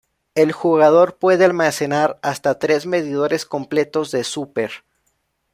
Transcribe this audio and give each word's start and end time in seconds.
El 0.33 0.51
jugador 0.51 1.17
puede 1.19 1.45
almacenar 1.45 2.17
hasta 2.23 2.57
tres 2.57 2.87
medidores 2.87 3.45
completos 3.45 4.09
de 4.09 4.23
Super. 4.23 4.71